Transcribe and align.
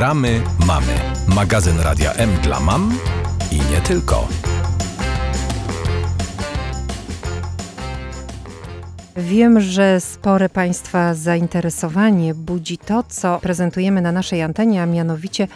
Wspieramy 0.00 0.42
mamy. 0.66 0.94
Magazyn 1.28 1.80
Radia 1.80 2.12
M 2.12 2.30
dla 2.42 2.60
mam 2.60 2.98
i 3.52 3.56
nie 3.56 3.80
tylko. 3.80 4.28
Wiem, 9.16 9.60
że 9.60 10.00
spore 10.00 10.48
Państwa 10.48 11.14
zainteresowanie 11.14 12.34
budzi 12.34 12.78
to, 12.78 13.02
co 13.08 13.38
prezentujemy 13.42 14.00
na 14.02 14.12
naszej 14.12 14.42
antenie, 14.42 14.82
a 14.82 14.86
mianowicie 14.86 15.48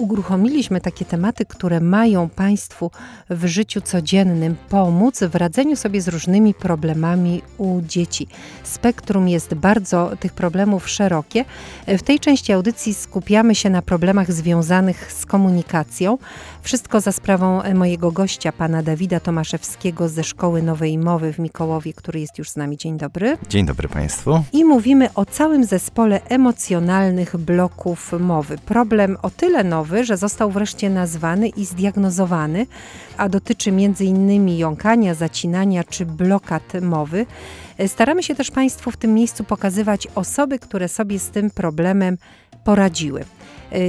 uruchomiliśmy 0.00 0.80
takie 0.80 1.04
tematy, 1.04 1.46
które 1.46 1.80
mają 1.80 2.28
Państwu 2.28 2.90
w 3.30 3.46
życiu 3.46 3.80
codziennym 3.80 4.56
pomóc 4.68 5.20
w 5.20 5.34
radzeniu 5.34 5.76
sobie 5.76 6.00
z 6.00 6.08
różnymi 6.08 6.54
problemami 6.54 7.42
u 7.58 7.80
dzieci. 7.80 8.26
Spektrum 8.62 9.28
jest 9.28 9.54
bardzo 9.54 10.10
tych 10.20 10.32
problemów 10.32 10.88
szerokie. 10.88 11.44
W 11.86 12.02
tej 12.02 12.20
części 12.20 12.52
audycji 12.52 12.94
skupiamy 12.94 13.54
się 13.54 13.70
na 13.70 13.82
problemach 13.82 14.32
związanych 14.32 15.12
z 15.12 15.26
komunikacją. 15.26 16.18
Wszystko 16.62 17.00
za 17.00 17.12
sprawą 17.12 17.74
mojego 17.74 18.12
gościa, 18.12 18.52
pana 18.52 18.82
Dawida 18.82 19.20
Tomaszewskiego 19.20 20.08
ze 20.08 20.24
Szkoły 20.24 20.62
Nowej 20.62 20.98
Mowy 20.98 21.32
w 21.32 21.38
Mikołowie, 21.38 21.92
który 21.92 22.20
jest 22.20 22.38
już 22.38 22.50
z 22.50 22.56
nami. 22.56 22.76
Dzień 22.76 22.98
dobry. 22.98 23.38
Dzień 23.48 23.66
dobry 23.66 23.88
Państwu. 23.88 24.42
I 24.52 24.64
mówimy 24.64 25.08
o 25.14 25.24
całym 25.24 25.64
zespole 25.64 26.20
emocjonalnych 26.28 27.36
bloków 27.36 28.12
mowy. 28.20 28.58
Problem 28.58 29.16
o 29.22 29.30
tyle 29.30 29.64
nowy, 29.64 29.89
że 30.04 30.16
został 30.16 30.50
wreszcie 30.50 30.90
nazwany 30.90 31.48
i 31.48 31.64
zdiagnozowany, 31.64 32.66
a 33.16 33.28
dotyczy 33.28 33.70
m.in. 33.70 34.48
jąkania, 34.48 35.14
zacinania 35.14 35.84
czy 35.84 36.06
blokad 36.06 36.62
mowy. 36.82 37.26
Staramy 37.86 38.22
się 38.22 38.34
też 38.34 38.50
Państwu 38.50 38.90
w 38.90 38.96
tym 38.96 39.14
miejscu 39.14 39.44
pokazywać 39.44 40.08
osoby, 40.14 40.58
które 40.58 40.88
sobie 40.88 41.18
z 41.18 41.30
tym 41.30 41.50
problemem 41.50 42.18
poradziły. 42.64 43.24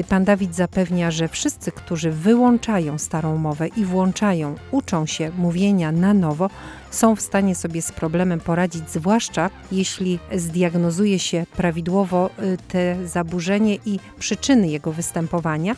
Pan 0.10 0.24
Dawid 0.24 0.56
zapewnia, 0.56 1.12
że 1.12 1.28
wszyscy, 1.28 1.72
którzy 1.72 2.12
wyłączają 2.12 2.98
starą 2.98 3.38
mowę 3.38 3.68
i 3.68 3.86
włączają, 3.86 4.56
uczą 4.72 5.06
się 5.06 5.32
mówienia 5.38 5.92
na 5.92 6.14
nowo, 6.14 6.50
są 6.92 7.16
w 7.16 7.22
stanie 7.22 7.56
sobie 7.56 7.82
z 7.82 7.92
problemem 7.92 8.40
poradzić, 8.40 8.90
zwłaszcza 8.90 9.50
jeśli 9.72 10.20
zdiagnozuje 10.36 11.20
się 11.20 11.46
prawidłowo 11.58 12.30
y, 12.44 12.58
te 12.68 13.08
zaburzenie 13.08 13.76
i 13.86 14.00
przyczyny 14.20 14.68
jego 14.68 14.92
występowania. 14.92 15.76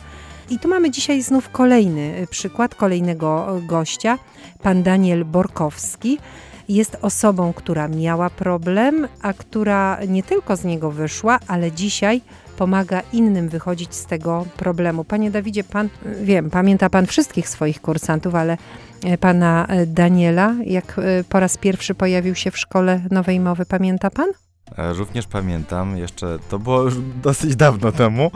I 0.50 0.58
tu 0.58 0.68
mamy 0.68 0.90
dzisiaj 0.90 1.22
znów 1.22 1.48
kolejny 1.48 2.18
y, 2.22 2.26
przykład 2.26 2.74
kolejnego 2.74 3.58
y, 3.58 3.62
gościa, 3.62 4.18
pan 4.62 4.82
Daniel 4.82 5.24
Borkowski. 5.24 6.18
Jest 6.68 6.96
osobą, 7.02 7.52
która 7.52 7.88
miała 7.88 8.30
problem, 8.30 9.08
a 9.22 9.32
która 9.32 9.98
nie 10.08 10.22
tylko 10.22 10.56
z 10.56 10.64
niego 10.64 10.90
wyszła, 10.90 11.38
ale 11.46 11.72
dzisiaj 11.72 12.20
pomaga 12.56 13.02
innym 13.12 13.48
wychodzić 13.48 13.94
z 13.94 14.06
tego 14.06 14.46
problemu. 14.56 15.04
Panie 15.04 15.30
Dawidzie, 15.30 15.64
pan, 15.64 15.88
wiem, 16.22 16.50
pamięta 16.50 16.90
pan 16.90 17.06
wszystkich 17.06 17.48
swoich 17.48 17.80
kursantów, 17.80 18.34
ale 18.34 18.56
e, 19.04 19.18
pana 19.18 19.66
e, 19.66 19.86
Daniela, 19.86 20.54
jak 20.64 20.98
e, 20.98 21.24
po 21.24 21.40
raz 21.40 21.58
pierwszy 21.58 21.94
pojawił 21.94 22.34
się 22.34 22.50
w 22.50 22.58
szkole 22.58 23.00
nowej 23.10 23.40
mowy, 23.40 23.66
pamięta 23.66 24.10
pan? 24.10 24.28
Również 24.76 25.26
pamiętam, 25.26 25.96
jeszcze 25.96 26.38
to 26.48 26.58
było 26.58 26.82
już 26.82 26.94
dosyć 27.22 27.56
dawno 27.56 27.92
temu, 27.92 28.30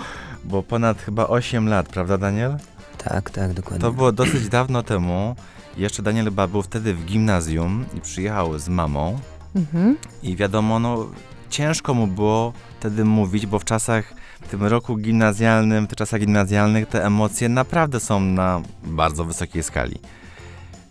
bo 0.44 0.62
ponad 0.62 1.02
chyba 1.02 1.26
8 1.26 1.68
lat, 1.68 1.88
prawda 1.88 2.18
Daniel? 2.18 2.56
Tak, 2.98 3.30
tak, 3.30 3.52
dokładnie. 3.52 3.80
To 3.80 3.92
było 3.92 4.12
dosyć 4.12 4.48
dawno 4.48 4.82
temu. 4.82 5.36
Jeszcze 5.76 6.02
Daniel 6.02 6.24
chyba 6.24 6.46
był 6.46 6.62
wtedy 6.62 6.94
w 6.94 7.04
gimnazjum 7.04 7.84
i 7.94 8.00
przyjechał 8.00 8.58
z 8.58 8.68
mamą. 8.68 9.18
Mhm. 9.56 9.96
I 10.22 10.36
wiadomo, 10.36 10.78
no 10.78 11.06
ciężko 11.50 11.94
mu 11.94 12.06
było 12.06 12.52
wtedy 12.80 13.04
mówić, 13.04 13.46
bo 13.46 13.58
w 13.58 13.64
czasach, 13.64 14.14
w 14.42 14.48
tym 14.48 14.64
roku 14.64 14.96
gimnazjalnym, 14.96 15.86
w 15.86 15.96
czasach 15.96 16.20
gimnazjalnych 16.20 16.88
te 16.88 17.04
emocje 17.04 17.48
naprawdę 17.48 18.00
są 18.00 18.20
na 18.20 18.60
bardzo 18.84 19.24
wysokiej 19.24 19.62
skali. 19.62 19.98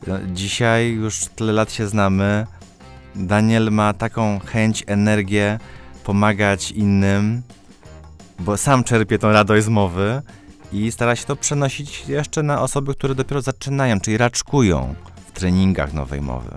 No, 0.08 0.16
dzisiaj 0.34 0.92
już 0.92 1.26
tyle 1.26 1.54
lat 1.54 1.72
się 1.72 1.88
znamy. 1.88 2.48
Daniel 3.16 3.72
ma 3.72 3.94
taką 3.94 4.40
chęć, 4.40 4.84
energię 4.88 5.60
pomagać 6.04 6.72
innym, 6.72 7.42
bo 8.40 8.58
sam 8.58 8.84
czerpie 8.84 9.20
tą 9.20 9.32
radość 9.32 9.66
z 9.66 9.70
mowy 9.70 10.22
i 10.74 10.92
stara 10.92 11.16
się 11.16 11.26
to 11.26 11.36
przenosić 11.36 12.08
jeszcze 12.08 12.44
na 12.44 12.62
osoby, 12.62 12.94
które 12.94 13.16
dopiero 13.16 13.42
zaczynają, 13.42 14.00
czyli 14.00 14.18
raczkują 14.18 14.96
w 15.28 15.32
treningach 15.32 15.94
nowej 15.94 16.22
mowy. 16.22 16.52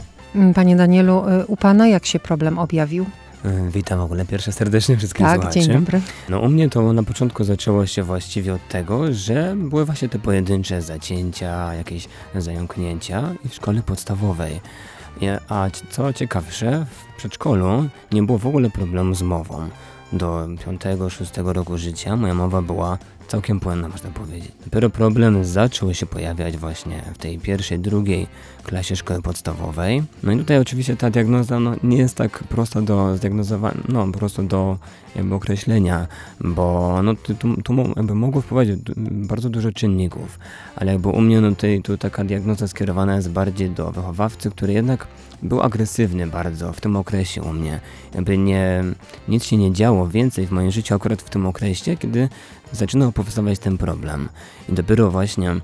Panie 0.55 0.77
Danielu, 0.77 1.28
y, 1.28 1.47
u 1.47 1.56
Pana 1.56 1.89
jak 1.89 2.06
się 2.06 2.21
problem 2.21 2.59
objawił? 2.59 3.06
Y, 3.45 3.71
witam 3.71 3.99
w 3.99 4.03
ogóle 4.03 4.25
pierwsze 4.25 4.53
serdecznie 4.53 4.97
wszystkich 4.97 5.27
tak, 5.27 5.37
słuchaczy. 5.37 5.61
dzień 5.61 5.73
dobry. 5.73 6.01
No 6.28 6.41
u 6.41 6.49
mnie 6.49 6.71
to 6.71 6.93
na 6.93 7.03
początku 7.03 7.45
zaczęło 7.45 7.87
się 7.87 8.03
właściwie 8.03 8.55
od 8.55 8.69
tego, 8.69 9.12
że 9.12 9.55
były 9.56 9.84
właśnie 9.84 10.09
te 10.09 10.19
pojedyncze 10.19 10.83
zacięcia, 10.83 11.75
jakieś 11.75 12.09
zająknięcia 12.34 13.34
w 13.49 13.55
szkole 13.55 13.83
podstawowej. 13.83 14.61
A 15.49 15.69
co 15.91 16.12
ciekawsze, 16.12 16.87
w 16.91 17.17
przedszkolu 17.17 17.89
nie 18.12 18.23
było 18.23 18.39
w 18.39 18.47
ogóle 18.47 18.71
problemu 18.71 19.15
z 19.15 19.23
mową. 19.23 19.69
Do 20.12 20.47
5-6 20.67 21.53
roku 21.53 21.78
życia 21.78 22.17
moja 22.17 22.34
mowa 22.34 22.62
była 22.62 22.99
całkiem 23.31 23.61
płynna, 23.61 23.89
można 23.89 24.11
powiedzieć. 24.11 24.53
Dopiero 24.65 24.91
problem 24.91 25.45
zaczął 25.45 25.95
się 25.95 26.07
pojawiać 26.07 26.57
właśnie 26.57 27.03
w 27.15 27.19
tej 27.19 27.39
pierwszej, 27.39 27.79
drugiej 27.79 28.27
klasie 28.65 28.97
szkoły 28.97 29.23
podstawowej. 29.23 30.03
No 30.23 30.33
i 30.33 30.39
tutaj 30.39 30.59
oczywiście 30.59 30.97
ta 30.97 31.11
diagnoza 31.11 31.61
no, 31.61 31.75
nie 31.83 31.99
jest 31.99 32.17
tak 32.17 32.45
prosta 32.45 32.83
do 32.83 33.17
zdiagnozowania, 33.17 33.81
no 33.89 34.07
po 34.07 34.19
prostu 34.19 34.43
do 34.43 34.79
jakby 35.17 35.35
określenia, 35.35 36.07
bo 36.41 36.99
no, 37.03 37.15
tu, 37.15 37.35
tu, 37.35 37.63
tu 37.63 37.75
jakby 37.97 38.15
mogło 38.15 38.43
wpływać 38.43 38.69
bardzo 38.97 39.51
dużo 39.51 39.73
czynników, 39.73 40.39
ale 40.77 40.93
jakby 40.93 41.09
u 41.09 41.21
mnie 41.21 41.41
no, 41.41 41.51
tutaj 41.51 41.83
tu 41.83 41.99
taka 41.99 42.25
diagnoza 42.25 42.69
skierowana 42.69 43.17
jest 43.17 43.31
bardziej 43.31 43.71
do 43.71 43.93
wychowawcy, 43.93 44.51
który 44.51 44.73
jednak 44.73 45.07
był 45.43 45.63
agresywny 45.63 46.27
bardzo 46.27 46.73
w 46.73 46.81
tym 46.81 46.97
okresie 46.97 47.43
u 47.43 47.53
mnie. 47.53 47.81
Jakby 48.15 48.39
nie, 48.39 48.85
nic 49.29 49.45
się 49.45 49.57
nie 49.57 49.73
działo 49.73 50.09
więcej 50.09 50.47
w 50.47 50.51
moim 50.51 50.71
życiu 50.71 50.95
akurat 50.95 51.23
w 51.23 51.31
tym 51.31 51.47
okresie, 51.47 51.97
kiedy 51.97 52.29
zaczynał 52.73 53.13
powstawać 53.13 53.59
ten 53.59 53.79
problem. 53.79 54.29
I 54.69 54.73
dopiero 54.73 55.11
właśnie 55.11 55.57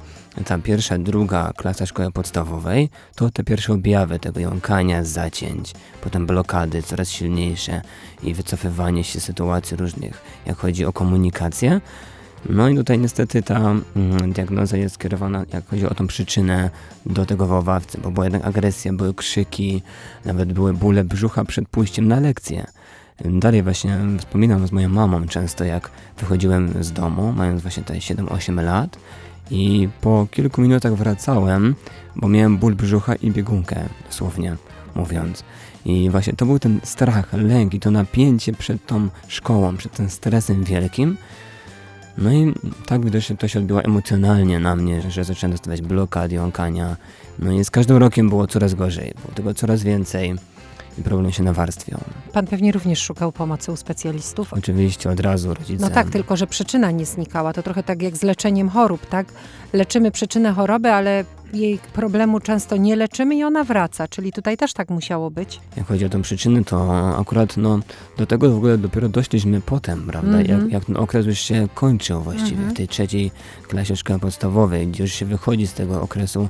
ta 0.45 0.59
pierwsza, 0.59 0.99
druga 0.99 1.53
klasa 1.57 1.87
szkoły 1.87 2.13
podstawowej 2.13 2.91
to 3.15 3.31
te 3.31 3.45
pierwsze 3.45 3.73
objawy 3.73 4.19
tego 4.19 4.41
jąkania, 4.41 5.05
zacięć, 5.05 5.73
potem 6.01 6.27
blokady 6.27 6.83
coraz 6.83 7.09
silniejsze 7.09 7.83
i 8.23 8.35
wycofywanie 8.35 9.05
się 9.05 9.21
z 9.21 9.25
sytuacji 9.25 9.77
różnych, 9.77 10.23
jak 10.47 10.57
chodzi 10.57 10.85
o 10.85 10.93
komunikację. 10.93 11.81
No 12.49 12.69
i 12.69 12.77
tutaj 12.77 12.99
niestety 12.99 13.43
ta 13.43 13.59
mm, 13.61 14.33
diagnoza 14.33 14.77
jest 14.77 14.95
skierowana, 14.95 15.45
jak 15.53 15.69
chodzi 15.69 15.87
o 15.87 15.95
tą 15.95 16.07
przyczynę, 16.07 16.71
do 17.07 17.27
tego 17.27 17.47
wychowawcy, 17.47 18.01
bo 18.01 18.11
była 18.11 18.27
jednak 18.27 18.45
agresja, 18.45 18.93
były 18.93 19.15
krzyki, 19.15 19.83
nawet 20.25 20.53
były 20.53 20.75
bóle 20.75 21.05
brzucha 21.05 21.45
przed 21.45 21.69
pójściem 21.69 22.09
na 22.09 22.21
lekcję. 22.21 22.67
Dalej 23.25 23.63
właśnie 23.63 23.99
wspominam 24.19 24.67
z 24.67 24.73
moją 24.73 24.89
mamą 24.89 25.27
często, 25.27 25.65
jak 25.65 25.91
wychodziłem 26.19 26.85
z 26.85 26.93
domu, 26.93 27.33
mając 27.33 27.63
właśnie 27.63 27.83
te 27.83 27.95
7-8 27.95 28.63
lat 28.63 28.99
i 29.51 29.89
po 30.01 30.27
kilku 30.31 30.61
minutach 30.61 30.95
wracałem, 30.95 31.75
bo 32.17 32.29
miałem 32.29 32.59
ból 32.59 32.75
brzucha 32.75 33.15
i 33.15 33.31
biegunkę, 33.31 33.77
dosłownie 34.07 34.57
mówiąc. 34.95 35.45
I 35.85 36.11
właśnie 36.11 36.33
to 36.33 36.47
był 36.47 36.59
ten 36.59 36.81
strach, 36.85 37.33
lęk 37.33 37.75
i 37.75 37.81
to 37.81 37.91
napięcie 37.91 38.53
przed 38.53 38.87
tą 38.87 39.09
szkołą, 39.29 39.77
przed 39.77 39.93
tym 39.93 40.11
stresem 40.11 40.65
wielkim. 40.65 41.17
No 42.19 42.33
i 42.33 42.55
tak 42.87 43.05
widocznie 43.05 43.37
to 43.37 43.49
się 43.49 43.59
odbiło 43.59 43.85
emocjonalnie 43.85 44.59
na 44.61 44.77
mnie, 44.77 45.11
że 45.11 45.25
zacząłem 45.25 45.53
dostawać 45.53 45.83
blokad, 45.83 46.33
jąkania. 46.33 46.97
No 47.39 47.53
i 47.53 47.65
z 47.65 47.71
każdym 47.71 47.97
rokiem 47.97 48.29
było 48.29 48.47
coraz 48.47 48.75
gorzej, 48.75 49.13
było 49.23 49.35
tego 49.35 49.55
coraz 49.55 49.83
więcej 49.83 50.35
i 50.99 51.03
problem 51.03 51.33
się 51.33 51.43
nawarstwiał. 51.43 52.01
Pan 52.33 52.47
pewnie 52.47 52.73
również 52.73 53.03
szukał 53.03 53.33
pomocy 53.33 53.73
u 53.73 53.77
specjalistów? 53.77 54.53
Oczywiście, 54.53 55.11
od 55.11 55.21
razu 55.21 55.55
rodzice. 55.55 55.83
No 55.83 55.91
tak, 55.91 56.11
tylko 56.11 56.37
że 56.37 56.47
przyczyna 56.47 56.91
nie 56.91 57.07
znikała. 57.07 57.53
To 57.53 57.63
trochę 57.63 57.83
tak 57.83 58.03
jak 58.03 58.17
z 58.17 58.23
leczeniem 58.23 58.69
chorób, 58.69 59.07
tak? 59.07 59.27
Leczymy 59.73 60.11
przyczynę 60.11 60.53
choroby, 60.53 60.93
ale 60.93 61.25
jej 61.53 61.79
problemu 61.93 62.41
często 62.41 62.77
nie 62.77 62.97
leczymy 62.97 63.37
i 63.37 63.45
ona 63.45 63.65
wraca, 63.65 64.09
czyli 64.09 64.33
tutaj 64.33 64.57
też 64.57 64.73
tak 64.73 64.91
musiało 64.91 65.31
być. 65.31 65.61
Jak 65.77 65.87
chodzi 65.87 66.05
o 66.05 66.09
tę 66.09 66.23
przyczynę, 66.23 66.65
to 66.65 67.17
akurat 67.19 67.57
no, 67.57 67.81
do 68.17 68.27
tego 68.27 68.51
w 68.51 68.57
ogóle 68.57 68.79
dopiero 68.79 69.09
doszliśmy 69.09 69.61
potem, 69.61 70.07
prawda? 70.07 70.29
Mm 70.29 70.45
-hmm. 70.45 70.63
jak, 70.63 70.73
jak 70.73 70.85
ten 70.85 70.97
okres 70.97 71.27
już 71.27 71.39
się 71.39 71.69
kończył 71.75 72.21
właściwie 72.21 72.57
mm 72.57 72.69
-hmm. 72.69 72.75
w 72.75 72.77
tej 72.77 72.89
trzeciej 72.89 73.31
klasie 73.69 73.97
szkoły 73.97 74.19
podstawowej, 74.19 74.87
gdzie 74.87 75.03
już 75.03 75.13
się 75.13 75.27
wychodzi 75.27 75.67
z 75.67 75.73
tego 75.73 76.03
okresu 76.03 76.49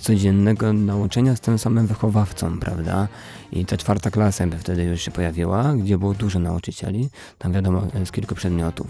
codziennego 0.00 0.72
nauczenia 0.72 1.36
z 1.36 1.40
tym 1.40 1.58
samym 1.58 1.86
wychowawcą, 1.86 2.58
prawda? 2.58 3.08
I 3.52 3.66
ta 3.66 3.76
czwarta 3.76 4.10
klasa 4.10 4.46
by 4.46 4.58
wtedy 4.58 4.84
już 4.84 5.02
się 5.02 5.10
pojawiła, 5.10 5.74
gdzie 5.74 5.98
było 5.98 6.14
dużo 6.14 6.38
nauczycieli, 6.38 7.08
tam 7.38 7.52
wiadomo 7.52 7.86
z 8.04 8.12
kilku 8.12 8.34
przedmiotów. 8.34 8.86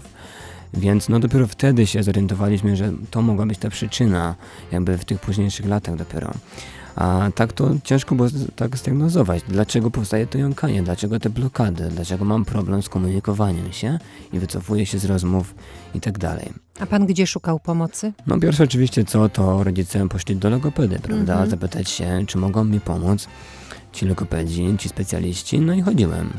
Więc 0.77 1.09
no 1.09 1.19
dopiero 1.19 1.47
wtedy 1.47 1.87
się 1.87 2.03
zorientowaliśmy, 2.03 2.75
że 2.75 2.91
to 3.11 3.21
mogła 3.21 3.45
być 3.45 3.59
ta 3.59 3.69
przyczyna, 3.69 4.35
jakby 4.71 4.97
w 4.97 5.05
tych 5.05 5.19
późniejszych 5.19 5.65
latach 5.65 5.95
dopiero. 5.95 6.31
A 6.95 7.29
tak 7.35 7.53
to 7.53 7.69
ciężko 7.83 8.15
było 8.15 8.29
tak 8.55 8.77
zdiagnozować. 8.77 9.43
Dlaczego 9.47 9.91
powstaje 9.91 10.27
to 10.27 10.37
jąkanie? 10.37 10.83
Dlaczego 10.83 11.19
te 11.19 11.29
blokady? 11.29 11.89
Dlaczego 11.89 12.25
mam 12.25 12.45
problem 12.45 12.83
z 12.83 12.89
komunikowaniem 12.89 13.73
się 13.73 13.99
i 14.33 14.39
wycofuję 14.39 14.85
się 14.85 14.99
z 14.99 15.05
rozmów 15.05 15.55
i 15.95 16.01
tak 16.01 16.17
dalej. 16.17 16.53
A 16.79 16.85
pan 16.85 17.05
gdzie 17.05 17.27
szukał 17.27 17.59
pomocy? 17.59 18.13
No 18.27 18.39
pierwsze 18.39 18.63
oczywiście 18.63 19.05
co, 19.05 19.29
to 19.29 19.63
rodzice 19.63 20.09
poszli 20.09 20.35
do 20.35 20.49
logopedy, 20.49 20.99
prawda? 20.99 21.33
Mhm. 21.33 21.49
Zapytać 21.49 21.89
się, 21.89 22.23
czy 22.27 22.37
mogą 22.37 22.63
mi 22.63 22.79
pomóc 22.79 23.27
ci 23.95 24.05
logopedzi, 24.05 24.75
ci 24.77 24.89
specjaliści, 24.89 25.59
no 25.59 25.73
i 25.73 25.81
chodziłem 25.81 26.29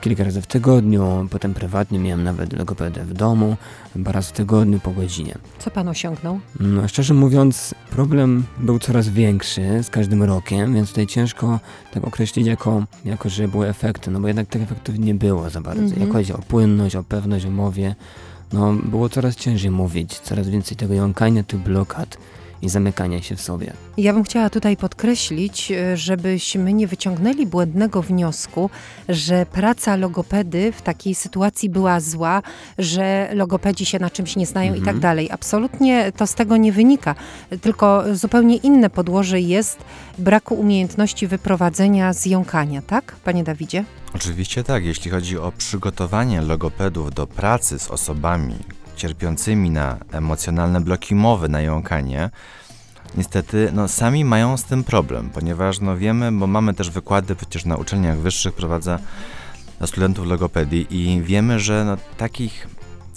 kilka 0.00 0.24
razy 0.24 0.42
w 0.42 0.46
tygodniu, 0.46 1.28
potem 1.30 1.54
prywatnie 1.54 1.98
miałem 1.98 2.24
nawet 2.24 2.52
logopedę 2.52 3.04
w 3.04 3.14
domu, 3.14 3.56
raz 4.04 4.28
w 4.28 4.32
tygodniu 4.32 4.80
po 4.80 4.90
godzinie. 4.90 5.34
Co 5.58 5.70
pan 5.70 5.88
osiągnął? 5.88 6.40
No, 6.60 6.88
szczerze 6.88 7.14
mówiąc, 7.14 7.74
problem 7.90 8.44
był 8.58 8.78
coraz 8.78 9.08
większy 9.08 9.82
z 9.82 9.90
każdym 9.90 10.22
rokiem, 10.22 10.74
więc 10.74 10.88
tutaj 10.88 11.06
ciężko 11.06 11.60
tak 11.92 12.04
określić 12.04 12.46
jako, 12.46 12.84
jako 13.04 13.28
że 13.28 13.48
były 13.48 13.68
efekty, 13.68 14.10
no 14.10 14.20
bo 14.20 14.28
jednak 14.28 14.46
tych 14.46 14.62
efektów 14.62 14.98
nie 14.98 15.14
było 15.14 15.50
za 15.50 15.60
bardzo. 15.60 15.82
-hmm. 15.82 16.00
Jak 16.00 16.12
chodzi 16.12 16.32
o 16.32 16.38
płynność, 16.38 16.96
o 16.96 17.02
pewność 17.02 17.46
o 17.46 17.50
mowie, 17.50 17.94
no 18.52 18.72
było 18.72 19.08
coraz 19.08 19.36
ciężej 19.36 19.70
mówić, 19.70 20.18
coraz 20.18 20.48
więcej 20.48 20.76
tego 20.76 20.94
jąkania, 20.94 21.42
tych 21.42 21.60
blokad 21.60 22.18
i 22.62 22.68
zamykania 22.68 23.22
się 23.22 23.36
w 23.36 23.40
sobie. 23.40 23.72
Ja 23.96 24.12
bym 24.12 24.24
chciała 24.24 24.50
tutaj 24.50 24.76
podkreślić, 24.76 25.72
e, 25.72 25.96
żebyśmy 25.96 26.72
nie 26.72 26.86
wyciągnęli 26.86 27.46
błędnego 27.46 28.02
wniosku, 28.02 28.70
że 29.08 29.46
praca 29.46 29.96
logopedy 29.96 30.72
w 30.72 30.82
takiej 30.82 31.14
sytuacji 31.14 31.70
była 31.70 32.00
zła, 32.00 32.42
że 32.78 33.30
logopedzi 33.34 33.86
się 33.86 33.98
na 33.98 34.10
czymś 34.10 34.36
nie 34.36 34.46
znają 34.46 34.68
mhm. 34.68 34.82
i 34.82 34.86
tak 34.86 34.94
mhm. 34.94 35.00
dalej. 35.00 35.30
Absolutnie 35.30 36.12
to 36.16 36.26
z 36.26 36.34
tego 36.34 36.56
nie 36.56 36.72
wynika, 36.72 37.14
tylko 37.60 38.04
zupełnie 38.12 38.56
inne 38.56 38.90
podłoże 38.90 39.40
jest 39.40 39.78
braku 40.18 40.54
umiejętności 40.54 41.26
wyprowadzenia 41.26 42.12
z 42.12 42.26
jąkania, 42.26 42.82
tak, 42.82 43.16
panie 43.24 43.44
Dawidzie? 43.44 43.84
Oczywiście 44.14 44.64
tak, 44.64 44.84
jeśli 44.84 45.10
chodzi 45.10 45.38
o 45.38 45.52
przygotowanie 45.58 46.40
logopedów 46.40 47.14
do 47.14 47.26
pracy 47.26 47.78
z 47.78 47.90
osobami, 47.90 48.54
cierpiącymi 48.96 49.70
na 49.70 49.96
emocjonalne 50.12 50.80
bloki 50.80 51.14
mowy, 51.14 51.48
na 51.48 51.60
jąkanie, 51.60 52.30
niestety 53.16 53.70
no, 53.72 53.88
sami 53.88 54.24
mają 54.24 54.56
z 54.56 54.64
tym 54.64 54.84
problem, 54.84 55.30
ponieważ 55.30 55.80
no, 55.80 55.96
wiemy, 55.96 56.32
bo 56.32 56.46
mamy 56.46 56.74
też 56.74 56.90
wykłady 56.90 57.34
przecież 57.34 57.64
na 57.64 57.76
uczelniach 57.76 58.18
wyższych 58.18 58.54
prowadzę 58.54 58.98
dla 59.78 59.86
studentów 59.86 60.26
logopedii 60.26 60.86
i 60.90 61.22
wiemy, 61.22 61.60
że 61.60 61.84
no, 61.84 61.96
takich 62.16 62.68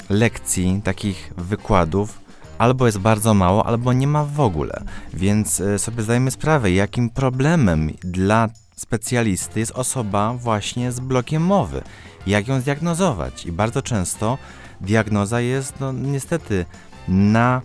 lekcji, 0.10 0.82
takich 0.84 1.34
wykładów 1.38 2.20
albo 2.58 2.86
jest 2.86 2.98
bardzo 2.98 3.34
mało, 3.34 3.66
albo 3.66 3.94
nie 3.94 4.08
ma 4.08 4.26
w 4.26 4.40
ogóle. 4.40 4.84
Więc 5.14 5.60
y, 5.60 5.80
sobie 5.80 6.04
zdajemy 6.04 6.32
sprawę, 6.32 6.72
jakim 6.72 7.10
problemem 7.10 7.92
dla 8.04 8.50
specjalisty 8.80 9.60
jest 9.60 9.72
osoba 9.72 10.34
właśnie 10.34 10.92
z 10.92 11.00
blokiem 11.00 11.44
mowy. 11.44 11.82
Jak 12.28 12.48
ją 12.48 12.62
zdiagnozować? 12.62 13.46
I 13.46 13.52
bardzo 13.52 13.82
często 13.82 14.38
diagnoza 14.82 15.42
jest 15.42 15.74
no, 15.80 15.92
niestety 15.92 16.66
na 17.08 17.62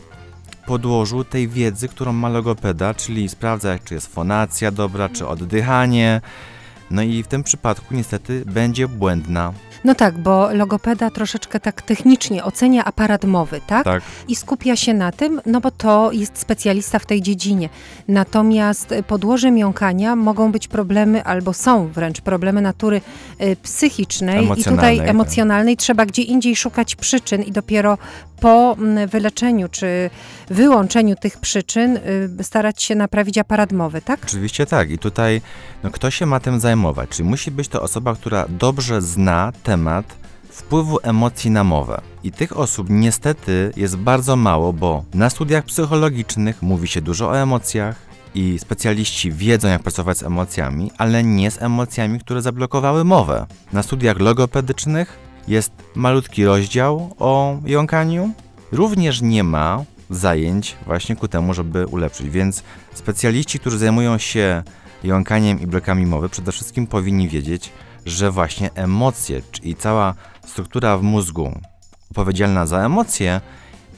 podłożu 0.66 1.24
tej 1.24 1.48
wiedzy, 1.48 1.88
którą 1.88 2.12
ma 2.12 2.28
logopeda, 2.28 2.94
czyli 2.94 3.28
sprawdza, 3.28 3.78
czy 3.84 3.94
jest 3.94 4.14
fonacja 4.14 4.70
dobra, 4.70 5.08
czy 5.08 5.26
oddychanie. 5.26 6.20
No 6.94 7.02
i 7.02 7.22
w 7.22 7.26
tym 7.26 7.42
przypadku 7.42 7.94
niestety 7.94 8.42
będzie 8.46 8.88
błędna 8.88 9.52
no 9.84 9.94
tak, 9.94 10.18
bo 10.18 10.52
logopeda 10.52 11.10
troszeczkę 11.10 11.60
tak 11.60 11.82
technicznie 11.82 12.44
ocenia 12.44 12.84
aparat 12.84 13.24
mowy, 13.24 13.60
tak? 13.66 13.84
tak? 13.84 14.02
I 14.28 14.36
skupia 14.36 14.76
się 14.76 14.94
na 14.94 15.12
tym, 15.12 15.40
no 15.46 15.60
bo 15.60 15.70
to 15.70 16.12
jest 16.12 16.38
specjalista 16.38 16.98
w 16.98 17.06
tej 17.06 17.22
dziedzinie. 17.22 17.68
Natomiast 18.08 18.94
podłożem 19.06 19.58
jąkania 19.58 20.16
mogą 20.16 20.52
być 20.52 20.68
problemy, 20.68 21.24
albo 21.24 21.52
są 21.52 21.88
wręcz 21.88 22.20
problemy 22.20 22.60
natury 22.60 23.00
y, 23.40 23.56
psychicznej 23.62 24.48
i 24.56 24.64
tutaj 24.64 24.98
tak. 24.98 25.08
emocjonalnej. 25.08 25.76
Trzeba 25.76 26.06
gdzie 26.06 26.22
indziej 26.22 26.56
szukać 26.56 26.96
przyczyn 26.96 27.42
i 27.42 27.52
dopiero 27.52 27.98
po 28.44 28.76
mm, 28.78 29.08
wyleczeniu 29.08 29.68
czy 29.68 30.10
wyłączeniu 30.48 31.16
tych 31.16 31.38
przyczyn 31.38 31.96
y, 32.40 32.44
starać 32.44 32.82
się 32.82 32.94
naprawić 32.94 33.38
aparat 33.38 33.72
mowy, 33.72 34.02
tak? 34.02 34.20
Oczywiście 34.24 34.66
tak. 34.66 34.90
I 34.90 34.98
tutaj 34.98 35.40
no, 35.82 35.90
kto 35.90 36.10
się 36.10 36.26
ma 36.26 36.40
tym 36.40 36.60
zajmować? 36.60 37.10
Czyli 37.10 37.28
musi 37.28 37.50
być 37.50 37.68
to 37.68 37.82
osoba, 37.82 38.14
która 38.14 38.46
dobrze 38.48 39.02
zna 39.02 39.52
temat 39.62 40.16
wpływu 40.50 40.98
emocji 41.02 41.50
na 41.50 41.64
mowę. 41.64 42.00
I 42.24 42.32
tych 42.32 42.56
osób 42.56 42.86
niestety 42.90 43.72
jest 43.76 43.96
bardzo 43.96 44.36
mało, 44.36 44.72
bo 44.72 45.04
na 45.14 45.30
studiach 45.30 45.64
psychologicznych 45.64 46.62
mówi 46.62 46.88
się 46.88 47.00
dużo 47.00 47.28
o 47.28 47.38
emocjach, 47.38 48.14
i 48.34 48.58
specjaliści 48.58 49.32
wiedzą, 49.32 49.68
jak 49.68 49.82
pracować 49.82 50.18
z 50.18 50.22
emocjami, 50.22 50.90
ale 50.98 51.24
nie 51.24 51.50
z 51.50 51.62
emocjami, 51.62 52.20
które 52.20 52.42
zablokowały 52.42 53.04
mowę. 53.04 53.46
Na 53.72 53.82
studiach 53.82 54.20
logopedycznych 54.20 55.23
jest 55.48 55.72
malutki 55.94 56.44
rozdział 56.44 57.14
o 57.18 57.58
jąkaniu. 57.64 58.30
Również 58.72 59.22
nie 59.22 59.44
ma 59.44 59.84
zajęć 60.10 60.76
właśnie 60.86 61.16
ku 61.16 61.28
temu, 61.28 61.54
żeby 61.54 61.86
ulepszyć. 61.86 62.30
Więc 62.30 62.62
specjaliści, 62.94 63.58
którzy 63.58 63.78
zajmują 63.78 64.18
się 64.18 64.62
jąkaniem 65.04 65.60
i 65.60 65.66
blokami 65.66 66.06
mowy, 66.06 66.28
przede 66.28 66.52
wszystkim 66.52 66.86
powinni 66.86 67.28
wiedzieć, 67.28 67.72
że 68.06 68.30
właśnie 68.30 68.70
emocje, 68.74 69.42
czyli 69.50 69.74
cała 69.74 70.14
struktura 70.46 70.98
w 70.98 71.02
mózgu 71.02 71.58
odpowiedzialna 72.10 72.66
za 72.66 72.86
emocje, 72.86 73.40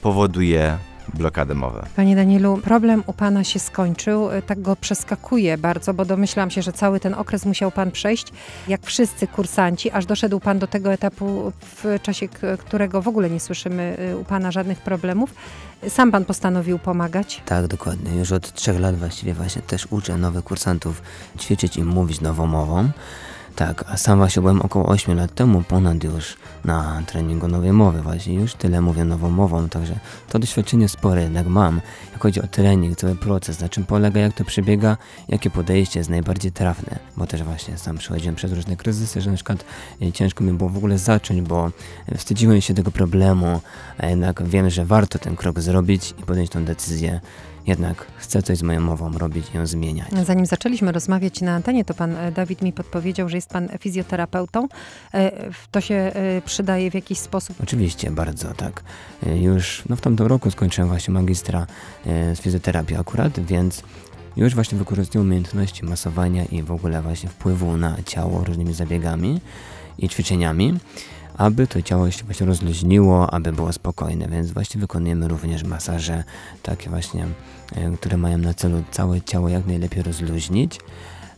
powoduje 0.01 0.77
blokady 1.13 1.55
mowy. 1.55 1.81
Panie 1.95 2.15
Danielu, 2.15 2.57
problem 2.57 3.03
u 3.07 3.13
Pana 3.13 3.43
się 3.43 3.59
skończył, 3.59 4.29
tak 4.47 4.61
go 4.61 4.75
przeskakuje 4.75 5.57
bardzo, 5.57 5.93
bo 5.93 6.05
domyślam 6.05 6.49
się, 6.49 6.61
że 6.61 6.73
cały 6.73 6.99
ten 6.99 7.13
okres 7.13 7.45
musiał 7.45 7.71
Pan 7.71 7.91
przejść, 7.91 8.27
jak 8.67 8.81
wszyscy 8.81 9.27
kursanci, 9.27 9.91
aż 9.91 10.05
doszedł 10.05 10.39
Pan 10.39 10.59
do 10.59 10.67
tego 10.67 10.93
etapu, 10.93 11.51
w 11.61 11.99
czasie 12.01 12.27
którego 12.59 13.01
w 13.01 13.07
ogóle 13.07 13.29
nie 13.29 13.39
słyszymy 13.39 13.97
e, 13.99 14.17
u 14.17 14.23
Pana 14.23 14.51
żadnych 14.51 14.81
problemów. 14.81 15.33
Sam 15.89 16.11
Pan 16.11 16.25
postanowił 16.25 16.79
pomagać? 16.79 17.41
Tak, 17.45 17.67
dokładnie. 17.67 18.19
Już 18.19 18.31
od 18.31 18.53
trzech 18.53 18.79
lat 18.79 18.95
właściwie 18.95 19.33
właśnie 19.33 19.61
też 19.61 19.87
uczę 19.89 20.17
nowych 20.17 20.43
kursantów 20.43 21.01
ćwiczyć 21.39 21.77
im 21.77 21.87
mówić 21.87 22.21
nową 22.21 22.47
mową. 22.47 22.89
Tak, 23.57 23.85
a 23.87 23.97
sam 23.97 24.17
właśnie 24.17 24.41
byłem 24.41 24.61
około 24.61 24.85
8 24.85 25.17
lat 25.17 25.33
temu 25.33 25.63
ponad 25.63 26.03
już 26.03 26.37
na 26.65 27.01
treningu 27.07 27.47
nowej 27.47 27.73
mowy. 27.73 28.01
Właśnie, 28.01 28.33
już 28.35 28.53
tyle 28.53 28.81
mówię 28.81 29.05
nową 29.05 29.29
mową, 29.29 29.69
także 29.69 29.99
to 30.29 30.39
doświadczenie 30.39 30.89
spore 30.89 31.21
jednak 31.21 31.47
mam, 31.47 31.81
chodzi 32.19 32.41
o 32.41 32.47
trening, 32.47 32.97
cały 32.97 33.15
proces, 33.15 33.59
na 33.59 33.69
czym 33.69 33.85
polega, 33.85 34.21
jak 34.21 34.33
to 34.33 34.45
przebiega, 34.45 34.97
jakie 35.29 35.49
podejście 35.49 35.99
jest 35.99 36.09
najbardziej 36.09 36.51
trafne, 36.51 36.99
bo 37.17 37.27
też 37.27 37.43
właśnie 37.43 37.77
sam 37.77 37.97
przechodziłem 37.97 38.35
przez 38.35 38.51
różne 38.51 38.75
kryzysy, 38.75 39.21
że 39.21 39.29
na 39.29 39.35
przykład 39.35 39.65
e, 40.01 40.11
ciężko 40.11 40.43
mi 40.43 40.53
było 40.53 40.69
w 40.69 40.77
ogóle 40.77 40.97
zacząć, 40.97 41.41
bo 41.41 41.71
wstydziłem 42.17 42.61
się 42.61 42.73
tego 42.73 42.91
problemu, 42.91 43.61
a 43.97 44.07
jednak 44.07 44.43
wiem, 44.43 44.69
że 44.69 44.85
warto 44.85 45.19
ten 45.19 45.35
krok 45.35 45.59
zrobić 45.59 46.13
i 46.19 46.23
podjąć 46.23 46.49
tą 46.49 46.65
decyzję, 46.65 47.19
jednak 47.67 48.05
chcę 48.17 48.43
coś 48.43 48.57
z 48.57 48.63
moją 48.63 48.81
mową 48.81 49.17
robić 49.17 49.45
i 49.53 49.57
ją 49.57 49.67
zmieniać. 49.67 50.07
Zanim 50.25 50.45
zaczęliśmy 50.45 50.91
rozmawiać 50.91 51.41
na 51.41 51.55
antenie, 51.55 51.85
to 51.85 51.93
pan 51.93 52.15
e, 52.15 52.31
Dawid 52.31 52.61
mi 52.61 52.73
podpowiedział, 52.73 53.29
że 53.29 53.37
jest 53.37 53.49
pan 53.49 53.69
fizjoterapeutą. 53.79 54.67
E, 55.13 55.31
to 55.71 55.81
się 55.81 55.95
e, 55.95 56.41
przydaje 56.45 56.91
w 56.91 56.93
jakiś 56.93 57.19
sposób? 57.19 57.57
Oczywiście, 57.63 58.11
bardzo 58.11 58.53
tak. 58.53 58.83
Już 59.35 59.83
no, 59.89 59.95
w 59.95 60.01
tamtym 60.01 60.27
roku 60.27 60.51
skończyłem 60.51 60.89
właśnie 60.89 61.13
magistra 61.13 61.67
z 62.07 62.39
fizjoterapii 62.39 62.97
akurat, 62.97 63.39
więc 63.39 63.83
już 64.37 64.55
właśnie 64.55 64.77
wykorzystuję 64.77 65.21
umiejętności 65.21 65.85
masowania 65.85 66.45
i 66.45 66.63
w 66.63 66.71
ogóle 66.71 67.01
właśnie 67.01 67.29
wpływu 67.29 67.77
na 67.77 67.97
ciało 68.05 68.43
różnymi 68.43 68.73
zabiegami 68.73 69.41
i 69.97 70.09
ćwiczeniami 70.09 70.79
aby 71.37 71.67
to 71.67 71.81
ciało 71.81 72.11
się 72.11 72.23
właśnie 72.23 72.45
rozluźniło, 72.45 73.33
aby 73.33 73.53
było 73.53 73.73
spokojne, 73.73 74.27
więc 74.27 74.51
właśnie 74.51 74.81
wykonujemy 74.81 75.27
również 75.27 75.63
masaże 75.63 76.23
takie 76.63 76.89
właśnie, 76.89 77.25
e, 77.75 77.91
które 77.91 78.17
mają 78.17 78.37
na 78.37 78.53
celu 78.53 78.83
całe 78.91 79.21
ciało 79.21 79.49
jak 79.49 79.65
najlepiej 79.65 80.03
rozluźnić, 80.03 80.79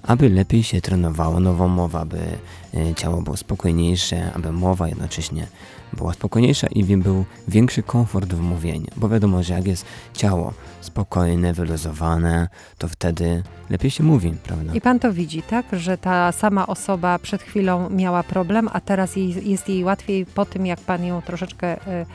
aby 0.03 0.29
lepiej 0.29 0.63
się 0.63 0.82
trenowało 0.82 1.39
nową 1.39 1.68
mowę, 1.68 2.00
aby 2.00 2.20
e, 2.74 2.96
ciało 2.96 3.22
było 3.22 3.38
spokojniejsze, 3.38 4.34
aby 4.34 4.51
mowa 4.51 4.88
jednocześnie 4.88 5.48
była 5.94 6.13
spokojniejsza 6.13 6.68
i 6.68 6.84
był 6.84 7.25
większy 7.48 7.84
komfort 7.84 8.34
w 8.34 8.41
mówieniu. 8.41 8.88
Bo 8.96 9.10
wiadomo, 9.10 9.44
że 9.44 9.53
jak 9.53 9.68
jest 9.68 9.86
ciało 10.13 10.53
spokojne, 10.82 11.53
wyluzowane, 11.53 12.48
to 12.77 12.88
wtedy 12.88 13.44
lepiej 13.70 13.91
się 13.91 14.03
mówi, 14.03 14.34
prawda? 14.44 14.74
I 14.74 14.82
pan 14.82 15.00
to 15.00 15.13
widzi, 15.13 15.41
tak? 15.41 15.65
Że 15.74 15.98
ta 15.98 16.32
sama 16.32 16.68
osoba 16.68 17.20
przed 17.20 17.41
chwilą 17.44 17.89
miała 17.89 18.24
problem, 18.24 18.70
a 18.74 18.82
teraz 18.82 19.15
jest 19.44 19.70
jej 19.70 19.84
łatwiej 19.84 20.25
po 20.25 20.46
tym, 20.46 20.65
jak 20.65 20.79
pan 20.79 21.06
ją 21.06 21.22
troszeczkę 21.22 21.88
y, 21.88 22.06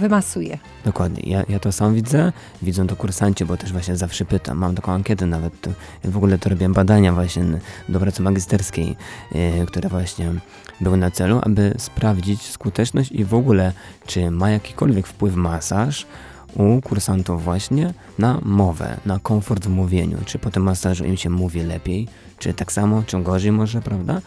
wymasuje. 0.00 0.58
Dokładnie. 0.84 1.22
Ja, 1.26 1.44
ja 1.48 1.58
to 1.58 1.72
sam 1.72 1.94
widzę, 1.94 2.32
widzą 2.62 2.86
to 2.86 2.96
kursanci, 2.96 3.44
bo 3.44 3.56
też 3.56 3.72
właśnie 3.72 3.96
zawsze 3.96 4.24
pytam. 4.24 4.58
Mam 4.58 4.74
taką 4.74 4.92
ankietę 4.92 5.26
nawet, 5.26 5.68
w 6.04 6.16
ogóle 6.16 6.38
to 6.38 6.50
robiłem 6.50 6.72
badania 6.72 7.12
właśnie 7.12 7.44
do 7.88 8.00
pracy 8.00 8.22
magisterskiej, 8.22 8.96
yy, 9.32 9.66
które 9.66 9.88
właśnie 9.88 10.32
były 10.80 10.96
na 10.96 11.10
celu, 11.10 11.40
aby 11.42 11.74
sprawdzić 11.78 12.42
skuteczność 12.42 13.12
i 13.12 13.24
w 13.24 13.34
ogóle, 13.34 13.72
czy 14.06 14.30
ma 14.30 14.50
jakikolwiek 14.50 15.06
wpływ 15.06 15.34
masaż 15.34 16.06
u 16.54 16.80
kursantów 16.80 17.44
właśnie 17.44 17.94
na 18.18 18.40
mowę, 18.42 18.96
na 19.06 19.18
komfort 19.18 19.64
w 19.64 19.68
mówieniu. 19.68 20.18
Czy 20.26 20.38
po 20.38 20.50
tym 20.50 20.62
masażu 20.62 21.04
im 21.04 21.16
się 21.16 21.30
mówi 21.30 21.62
lepiej, 21.62 22.08
czy 22.38 22.54
tak 22.54 22.72
samo, 22.72 23.02
czy 23.06 23.22
gorzej 23.22 23.52
może, 23.52 23.80
prawda? 23.80 24.20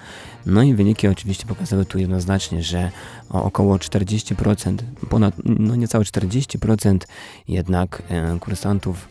No 0.45 0.63
i 0.63 0.73
wyniki 0.73 1.07
oczywiście 1.07 1.45
pokazały 1.45 1.85
tu 1.85 1.99
jednoznacznie, 1.99 2.63
że 2.63 2.91
około 3.29 3.77
40%, 3.77 4.77
ponad, 5.09 5.33
no 5.45 5.75
niecałe 5.75 6.03
40% 6.03 6.97
jednak 7.47 8.03
e, 8.09 8.39
kursantów 8.39 9.07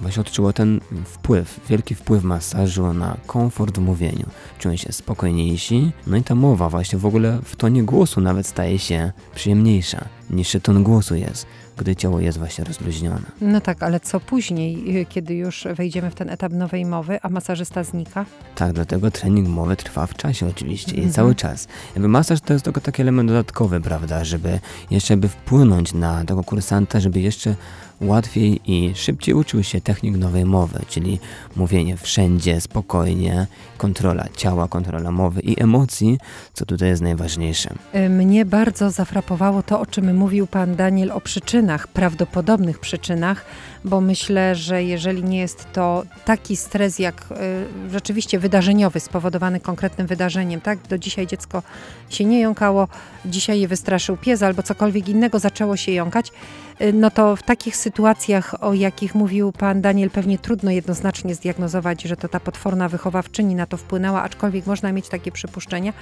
właśnie 0.00 0.20
odczuło 0.20 0.52
ten 0.52 0.80
wpływ, 1.04 1.60
wielki 1.68 1.94
wpływ 1.94 2.24
masażu 2.24 2.92
na 2.92 3.16
komfort 3.26 3.78
w 3.78 3.80
mówieniu. 3.80 4.26
Czują 4.58 4.76
się 4.76 4.92
spokojniejsi, 4.92 5.92
no 6.06 6.16
i 6.16 6.22
ta 6.22 6.34
mowa 6.34 6.68
właśnie 6.68 6.98
w 6.98 7.06
ogóle 7.06 7.38
w 7.44 7.56
tonie 7.56 7.82
głosu 7.82 8.20
nawet 8.20 8.46
staje 8.46 8.78
się 8.78 9.12
przyjemniejsza. 9.34 10.04
Niższy 10.30 10.60
ton 10.60 10.82
głosu 10.82 11.14
jest 11.14 11.46
gdy 11.76 11.96
ciało 11.96 12.20
jest 12.20 12.38
właśnie 12.38 12.64
rozluźnione. 12.64 13.26
No 13.40 13.60
tak, 13.60 13.82
ale 13.82 14.00
co 14.00 14.20
później, 14.20 15.00
y, 15.00 15.06
kiedy 15.06 15.34
już 15.34 15.66
wejdziemy 15.74 16.10
w 16.10 16.14
ten 16.14 16.30
etap 16.30 16.52
nowej 16.52 16.84
mowy, 16.84 17.18
a 17.22 17.28
masażysta 17.28 17.84
znika? 17.84 18.24
Tak, 18.54 18.72
dlatego 18.72 19.10
trening 19.10 19.48
mowy 19.48 19.76
trwa 19.76 20.06
w 20.06 20.14
czasie 20.14 20.46
oczywiście 20.46 20.90
mhm. 20.90 21.08
i 21.08 21.12
cały 21.12 21.34
czas. 21.34 21.68
Jakby 21.94 22.08
masaż 22.08 22.40
to 22.40 22.52
jest 22.52 22.64
tylko 22.64 22.80
taki 22.80 23.02
element 23.02 23.28
dodatkowy, 23.28 23.80
prawda, 23.80 24.24
żeby 24.24 24.60
jeszcze 24.90 25.16
by 25.16 25.28
wpłynąć 25.28 25.94
na 25.94 26.24
tego 26.24 26.44
kursanta, 26.44 27.00
żeby 27.00 27.20
jeszcze 27.20 27.54
łatwiej 28.00 28.60
i 28.64 28.92
szybciej 28.94 29.34
uczył 29.34 29.62
się 29.62 29.80
technik 29.80 30.16
nowej 30.16 30.44
mowy, 30.44 30.78
czyli 30.88 31.18
mówienie 31.56 31.96
wszędzie, 31.96 32.60
spokojnie, 32.60 33.46
kontrola 33.78 34.24
ciała, 34.36 34.68
kontrola 34.68 35.10
mowy 35.10 35.40
i 35.40 35.62
emocji, 35.62 36.18
co 36.52 36.66
tutaj 36.66 36.88
jest 36.88 37.02
najważniejsze. 37.02 37.74
Y, 37.94 38.08
mnie 38.08 38.44
bardzo 38.44 38.90
zafrapowało 38.90 39.62
to, 39.62 39.80
o 39.80 39.86
czym 39.86 40.16
mówił 40.16 40.46
pan 40.46 40.76
Daniel 40.76 41.12
o 41.12 41.20
przyczynach, 41.20 41.65
prawdopodobnych 41.88 42.78
przyczynach, 42.78 43.44
bo 43.86 44.00
myślę, 44.00 44.54
że 44.54 44.84
jeżeli 44.84 45.24
nie 45.24 45.38
jest 45.38 45.72
to 45.72 46.02
taki 46.24 46.56
stres 46.56 46.98
jak 46.98 47.24
y, 47.86 47.90
rzeczywiście 47.90 48.38
wydarzeniowy, 48.38 49.00
spowodowany 49.00 49.60
konkretnym 49.60 50.06
wydarzeniem, 50.06 50.60
tak? 50.60 50.78
Do 50.88 50.98
dzisiaj 50.98 51.26
dziecko 51.26 51.62
się 52.10 52.24
nie 52.24 52.40
jąkało, 52.40 52.88
dzisiaj 53.24 53.60
je 53.60 53.68
wystraszył 53.68 54.16
pies 54.16 54.42
albo 54.42 54.62
cokolwiek 54.62 55.08
innego 55.08 55.38
zaczęło 55.38 55.76
się 55.76 55.92
jąkać, 55.92 56.32
y, 56.80 56.92
no 56.92 57.10
to 57.10 57.36
w 57.36 57.42
takich 57.42 57.76
sytuacjach, 57.76 58.64
o 58.64 58.74
jakich 58.74 59.14
mówił 59.14 59.52
pan 59.52 59.80
Daniel, 59.80 60.10
pewnie 60.10 60.38
trudno 60.38 60.70
jednoznacznie 60.70 61.34
zdiagnozować, 61.34 62.02
że 62.02 62.16
to 62.16 62.28
ta 62.28 62.40
potworna 62.40 62.88
wychowawczyni 62.88 63.54
na 63.54 63.66
to 63.66 63.76
wpłynęła, 63.76 64.22
aczkolwiek 64.22 64.66
można 64.66 64.92
mieć 64.92 65.08
takie 65.08 65.32
przypuszczenia, 65.32 65.92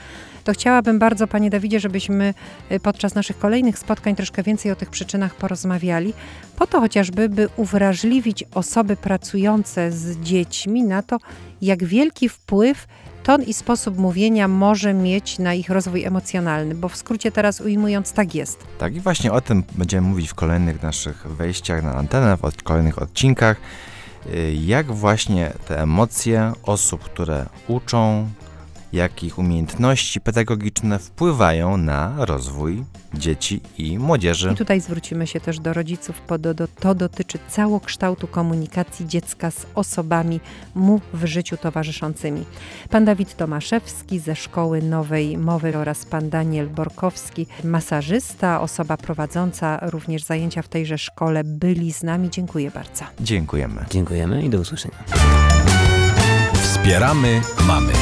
to 0.45 0.53
chciałabym 0.53 0.99
bardzo, 0.99 1.27
panie 1.27 1.51
Dawidzie, 1.51 1.81
żebyśmy 1.81 2.35
y, 2.73 2.81
podczas 2.81 3.15
naszych 3.15 3.39
kolejnych 3.39 3.79
spotkań 3.79 4.17
troszkę 4.17 4.43
więcej 4.43 4.73
o 4.73 4.77
tych 4.77 4.91
przyczynach 4.91 5.35
porozmawiali, 5.35 6.13
po 6.57 6.67
to 6.67 6.81
chociażby, 6.81 7.29
by 7.29 7.49
uwrażliwić 7.57 8.45
osoby 8.55 8.97
pracujące 8.97 9.93
z 9.93 10.21
dziećmi 10.21 10.83
na 10.83 11.03
to, 11.03 11.19
jak 11.63 11.85
wielki 11.85 12.29
wpływ 12.29 12.87
ton 13.23 13.43
i 13.43 13.55
sposób 13.55 13.99
mówienia 13.99 14.49
może 14.49 14.95
mieć 14.95 15.39
na 15.39 15.55
ich 15.55 15.71
rozwój 15.71 16.05
emocjonalny, 16.05 16.75
bo 16.75 16.89
w 16.89 16.97
skrócie 16.97 17.33
teraz 17.33 17.61
ujmując, 17.61 18.13
tak 18.13 18.35
jest. 18.35 18.59
Tak 18.79 18.97
i 18.97 19.01
właśnie 19.01 19.33
o 19.33 19.41
tym 19.41 19.63
będziemy 19.73 20.09
mówić 20.09 20.31
w 20.31 20.35
kolejnych 20.35 20.83
naszych 20.83 21.27
wejściach 21.27 21.83
na 21.83 21.95
antenę, 21.95 22.37
w 22.37 22.63
kolejnych 22.63 23.03
odcinkach, 23.03 23.57
y, 24.27 24.55
jak 24.65 24.87
właśnie 24.87 25.53
te 25.69 25.83
emocje 25.83 26.53
osób, 26.63 27.05
które 27.05 27.47
uczą, 27.69 28.29
jakich 28.95 29.39
umiejętności 29.39 30.21
pedagogiczne 30.21 30.99
wpływają 30.99 31.77
na 31.77 32.15
rozwój 32.19 32.85
dzieci 33.15 33.61
i 33.79 33.99
młodzieży. 33.99 34.51
I 34.53 34.57
tutaj 34.57 34.81
zwrócimy 34.81 35.27
się 35.27 35.41
też 35.41 35.61
do 35.61 35.73
rodziców, 35.73 36.23
bo 36.29 36.39
do, 36.39 36.55
do, 36.55 36.69
to 36.69 36.95
dotyczy 36.95 37.39
całokształtu 37.49 38.27
komunikacji 38.27 39.07
dziecka 39.07 39.51
z 39.51 39.67
osobami 39.75 40.41
mu 40.75 41.01
w 41.13 41.25
życiu 41.25 41.57
towarzyszącymi. 41.57 42.45
Pan 42.91 43.05
Dawid 43.05 43.37
Tomaszewski 43.37 44.19
ze 44.19 44.37
Szkoły 44.37 44.83
Nowej 44.83 45.39
Mowy 45.39 45.77
oraz 45.79 46.05
pan 46.05 46.31
Daniel 46.31 46.69
Borkowski, 46.69 47.47
masażysta, 47.65 48.61
osoba 48.61 48.97
prowadząca 48.97 49.79
również 49.83 50.23
zajęcia 50.23 50.63
w 50.63 50.69
tejże 50.69 50.99
szkole, 50.99 51.45
byli 51.45 51.93
z 51.93 52.03
nami. 52.03 52.31
Dziękuję 52.31 52.71
bardzo. 52.71 53.05
Dziękujemy. 53.21 53.85
Dziękujemy 53.91 54.43
i 54.43 54.51
do 54.51 54.59
usłyszenia. 54.59 55.05
Wspieramy 56.55 57.41
mamy. 57.67 57.93